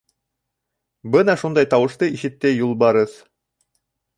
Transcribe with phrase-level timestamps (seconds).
[1.15, 3.15] Бына шундай тауышты ишетте Юлбарыҫ.